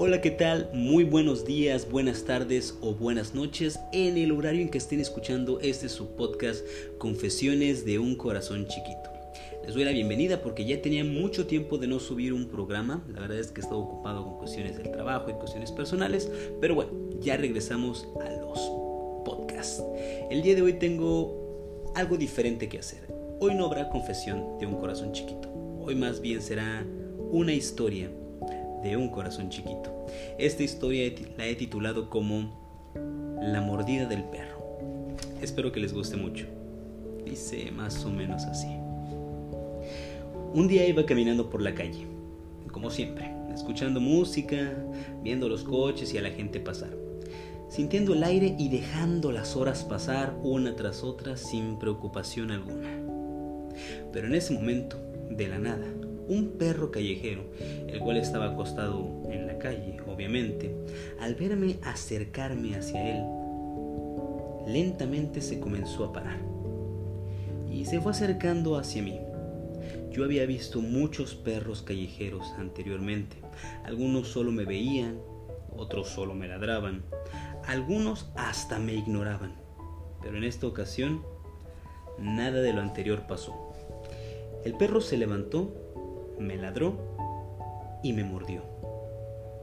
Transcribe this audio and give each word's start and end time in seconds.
Hola, 0.00 0.20
¿qué 0.20 0.30
tal? 0.30 0.70
Muy 0.72 1.02
buenos 1.02 1.44
días, 1.44 1.90
buenas 1.90 2.22
tardes 2.22 2.78
o 2.82 2.94
buenas 2.94 3.34
noches 3.34 3.80
en 3.92 4.16
el 4.16 4.30
horario 4.30 4.60
en 4.60 4.68
que 4.68 4.78
estén 4.78 5.00
escuchando 5.00 5.58
este 5.58 5.88
su 5.88 6.14
podcast 6.14 6.64
Confesiones 6.98 7.84
de 7.84 7.98
un 7.98 8.14
Corazón 8.14 8.68
Chiquito. 8.68 9.10
Les 9.64 9.74
doy 9.74 9.82
la 9.82 9.90
bienvenida 9.90 10.40
porque 10.40 10.64
ya 10.64 10.80
tenía 10.80 11.02
mucho 11.02 11.48
tiempo 11.48 11.78
de 11.78 11.88
no 11.88 11.98
subir 11.98 12.32
un 12.32 12.46
programa. 12.46 13.04
La 13.12 13.22
verdad 13.22 13.40
es 13.40 13.48
que 13.48 13.60
he 13.60 13.64
estado 13.64 13.80
ocupado 13.80 14.22
con 14.22 14.38
cuestiones 14.38 14.76
del 14.76 14.92
trabajo 14.92 15.30
y 15.30 15.32
cuestiones 15.32 15.72
personales. 15.72 16.30
Pero 16.60 16.76
bueno, 16.76 16.92
ya 17.20 17.36
regresamos 17.36 18.06
a 18.24 18.30
los 18.30 18.60
podcasts. 19.24 19.82
El 20.30 20.42
día 20.42 20.54
de 20.54 20.62
hoy 20.62 20.74
tengo 20.74 21.90
algo 21.96 22.16
diferente 22.16 22.68
que 22.68 22.78
hacer. 22.78 23.12
Hoy 23.40 23.56
no 23.56 23.64
habrá 23.64 23.88
confesión 23.88 24.60
de 24.60 24.66
un 24.66 24.76
corazón 24.76 25.10
chiquito. 25.10 25.48
Hoy 25.80 25.96
más 25.96 26.20
bien 26.20 26.40
será 26.40 26.86
una 27.32 27.52
historia 27.52 28.08
de 28.82 28.96
un 28.96 29.08
corazón 29.08 29.50
chiquito. 29.50 30.06
Esta 30.38 30.62
historia 30.62 31.12
la 31.36 31.46
he 31.46 31.54
titulado 31.54 32.08
como 32.10 32.50
La 33.40 33.60
mordida 33.60 34.06
del 34.06 34.24
perro. 34.24 34.58
Espero 35.42 35.72
que 35.72 35.80
les 35.80 35.92
guste 35.92 36.16
mucho. 36.16 36.46
Dice 37.24 37.70
más 37.72 38.04
o 38.04 38.10
menos 38.10 38.44
así. 38.44 38.68
Un 40.54 40.66
día 40.66 40.86
iba 40.86 41.04
caminando 41.04 41.50
por 41.50 41.60
la 41.60 41.74
calle, 41.74 42.06
como 42.72 42.90
siempre, 42.90 43.30
escuchando 43.54 44.00
música, 44.00 44.72
viendo 45.22 45.48
los 45.48 45.62
coches 45.62 46.14
y 46.14 46.18
a 46.18 46.22
la 46.22 46.30
gente 46.30 46.58
pasar, 46.58 46.96
sintiendo 47.68 48.14
el 48.14 48.24
aire 48.24 48.56
y 48.58 48.70
dejando 48.70 49.30
las 49.30 49.56
horas 49.56 49.84
pasar 49.84 50.34
una 50.42 50.74
tras 50.74 51.04
otra 51.04 51.36
sin 51.36 51.78
preocupación 51.78 52.50
alguna. 52.50 52.88
Pero 54.10 54.26
en 54.26 54.34
ese 54.34 54.54
momento, 54.54 54.96
de 55.30 55.48
la 55.48 55.58
nada, 55.58 55.86
un 56.28 56.52
perro 56.58 56.90
callejero, 56.90 57.42
el 57.88 57.98
cual 58.00 58.18
estaba 58.18 58.52
acostado 58.52 59.22
en 59.30 59.46
la 59.46 59.58
calle, 59.58 59.96
obviamente, 60.06 60.74
al 61.20 61.34
verme 61.34 61.78
acercarme 61.82 62.76
hacia 62.76 63.16
él, 63.16 63.24
lentamente 64.66 65.40
se 65.40 65.58
comenzó 65.58 66.04
a 66.04 66.12
parar 66.12 66.38
y 67.70 67.84
se 67.86 68.00
fue 68.00 68.12
acercando 68.12 68.76
hacia 68.76 69.02
mí. 69.02 69.20
Yo 70.10 70.24
había 70.24 70.46
visto 70.46 70.80
muchos 70.80 71.34
perros 71.34 71.82
callejeros 71.82 72.52
anteriormente. 72.58 73.36
Algunos 73.84 74.28
solo 74.28 74.50
me 74.50 74.64
veían, 74.64 75.18
otros 75.76 76.08
solo 76.08 76.34
me 76.34 76.48
ladraban, 76.48 77.02
algunos 77.66 78.30
hasta 78.34 78.78
me 78.78 78.94
ignoraban. 78.94 79.54
Pero 80.22 80.36
en 80.36 80.44
esta 80.44 80.66
ocasión, 80.66 81.22
nada 82.18 82.60
de 82.60 82.72
lo 82.72 82.80
anterior 82.80 83.26
pasó. 83.28 83.54
El 84.64 84.74
perro 84.74 85.00
se 85.00 85.16
levantó 85.16 85.87
me 86.38 86.56
ladró 86.56 86.94
y 88.02 88.12
me 88.12 88.24
mordió. 88.24 88.62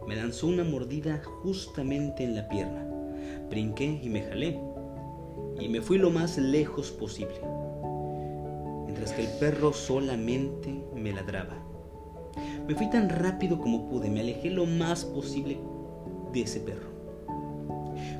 Me 0.07 0.15
lanzó 0.15 0.47
una 0.47 0.63
mordida 0.63 1.21
justamente 1.23 2.23
en 2.23 2.35
la 2.35 2.47
pierna. 2.47 2.85
Brinqué 3.49 3.99
y 4.03 4.09
me 4.09 4.21
jalé. 4.21 4.59
Y 5.59 5.67
me 5.69 5.81
fui 5.81 5.97
lo 5.97 6.11
más 6.11 6.37
lejos 6.37 6.91
posible. 6.91 7.35
Mientras 8.85 9.13
que 9.13 9.23
el 9.23 9.31
perro 9.39 9.73
solamente 9.73 10.83
me 10.93 11.11
ladraba. 11.11 11.55
Me 12.67 12.75
fui 12.75 12.89
tan 12.89 13.09
rápido 13.09 13.59
como 13.59 13.89
pude. 13.89 14.09
Me 14.09 14.19
alejé 14.19 14.49
lo 14.49 14.65
más 14.65 15.05
posible 15.05 15.57
de 16.33 16.41
ese 16.41 16.59
perro. 16.59 16.89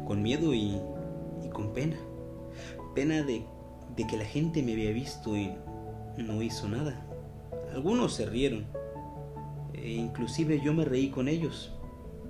Con 0.08 0.24
miedo 0.24 0.54
y, 0.54 0.80
con 1.54 1.74
pena. 1.74 1.98
Pena 2.96 3.22
de, 3.24 3.46
de 3.96 4.08
que 4.08 4.18
la 4.18 4.26
gente 4.26 4.64
me 4.64 4.74
había 4.74 4.92
visto 4.92 5.36
y 5.36 5.54
no 6.18 6.42
hizo 6.42 6.68
nada. 6.68 7.06
Algunos 7.76 8.14
se 8.14 8.26
rieron, 8.26 8.68
e 9.74 9.92
inclusive 9.92 10.62
yo 10.62 10.74
me 10.74 10.86
reí 10.86 11.10
con 11.10 11.28
ellos, 11.28 11.74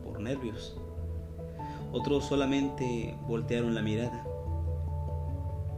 por 0.03 0.19
nervios. 0.19 0.75
Otros 1.91 2.25
solamente 2.25 3.15
voltearon 3.27 3.75
la 3.75 3.83
mirada. 3.83 4.25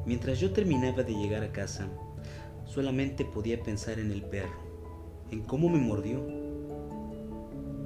Mientras 0.06 0.40
yo 0.40 0.54
terminaba 0.54 1.04
de 1.04 1.14
llegar 1.14 1.44
a 1.44 1.52
casa, 1.52 1.86
solamente 2.64 3.26
podía 3.26 3.62
pensar 3.62 4.00
en 4.00 4.14
el 4.14 4.24
perro, 4.24 4.58
en 5.32 5.42
cómo 5.42 5.68
me 5.68 5.80
mordió. 5.80 6.26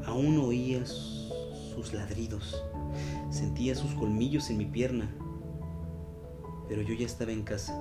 Aún 0.06 0.38
oía 0.38 0.86
sus 0.86 1.94
ladridos, 1.96 2.64
sentía 3.32 3.74
sus 3.74 3.96
colmillos 3.96 4.52
en 4.52 4.60
mi 4.60 4.66
pierna, 4.66 5.10
pero 6.70 6.84
yo 6.84 6.94
ya 6.94 7.08
estaba 7.08 7.32
en 7.32 7.42
casa, 7.42 7.74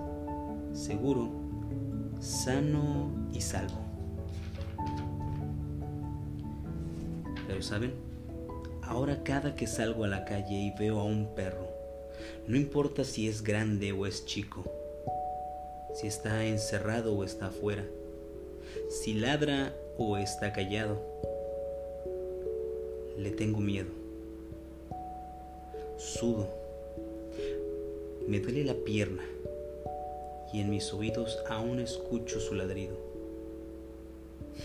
seguro, 0.72 1.28
sano 2.18 3.28
y 3.30 3.42
salvo. 3.42 3.89
Pero 7.50 7.62
saben, 7.62 7.94
ahora 8.80 9.24
cada 9.24 9.56
que 9.56 9.66
salgo 9.66 10.04
a 10.04 10.08
la 10.08 10.24
calle 10.24 10.54
y 10.54 10.70
veo 10.70 11.00
a 11.00 11.04
un 11.04 11.34
perro, 11.34 11.66
no 12.46 12.56
importa 12.56 13.02
si 13.02 13.26
es 13.26 13.42
grande 13.42 13.90
o 13.90 14.06
es 14.06 14.24
chico, 14.24 14.62
si 15.92 16.06
está 16.06 16.46
encerrado 16.46 17.12
o 17.12 17.24
está 17.24 17.46
afuera, 17.46 17.84
si 18.88 19.14
ladra 19.14 19.74
o 19.98 20.16
está 20.16 20.52
callado, 20.52 21.02
le 23.18 23.32
tengo 23.32 23.58
miedo. 23.58 23.90
Sudo, 25.96 26.46
me 28.28 28.38
duele 28.38 28.62
la 28.62 28.74
pierna 28.74 29.24
y 30.52 30.60
en 30.60 30.70
mis 30.70 30.92
oídos 30.92 31.36
aún 31.48 31.80
escucho 31.80 32.38
su 32.38 32.54
ladrido. 32.54 32.96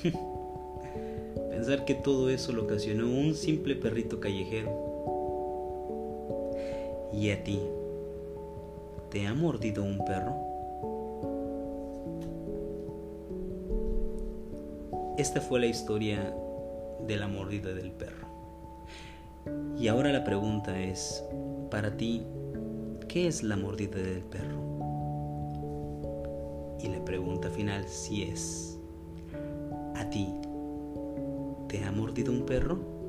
Pensar 1.49 1.85
que 1.85 1.95
todo 1.95 2.29
eso 2.29 2.53
lo 2.53 2.63
ocasionó 2.63 3.07
un 3.09 3.33
simple 3.33 3.75
perrito 3.75 4.19
callejero. 4.19 4.69
¿Y 7.13 7.31
a 7.31 7.43
ti? 7.43 7.59
¿Te 9.09 9.25
ha 9.25 9.33
mordido 9.33 9.83
un 9.83 10.03
perro? 10.05 10.35
Esta 15.17 15.39
fue 15.39 15.59
la 15.61 15.67
historia 15.67 16.35
de 17.07 17.17
la 17.17 17.27
mordida 17.27 17.73
del 17.73 17.91
perro. 17.91 18.27
Y 19.77 19.87
ahora 19.87 20.11
la 20.11 20.23
pregunta 20.23 20.79
es, 20.79 21.23
para 21.71 21.95
ti, 21.95 22.23
¿qué 23.07 23.27
es 23.27 23.43
la 23.43 23.55
mordida 23.55 23.97
del 23.97 24.23
perro? 24.23 24.61
Y 26.81 26.89
la 26.89 27.03
pregunta 27.05 27.49
final 27.49 27.87
si 27.87 28.23
es, 28.23 28.77
¿a 29.95 30.09
ti 30.09 30.27
¿Te 31.75 31.83
ha 31.83 31.91
mordido 31.91 32.31
un 32.31 32.45
perro? 32.45 33.04